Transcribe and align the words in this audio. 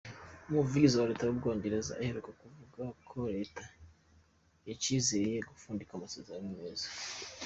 Umuvugizi 0.49 0.95
wa 0.95 1.09
leta 1.09 1.23
y'Ubwongereza 1.25 1.91
aheruka 2.01 2.29
kuvuga 2.41 2.83
ko 3.09 3.19
leta 3.35 3.63
"icizeye 4.73 5.35
gupfundika 5.47 5.91
amasezerano 5.93 6.47
meza". 6.57 6.87